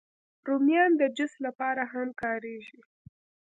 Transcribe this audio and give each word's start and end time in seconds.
رومیان 0.47 0.91
د 0.97 1.01
جوس 1.17 1.33
لپاره 1.45 1.83
هم 1.93 2.07
کارېږي 2.21 2.81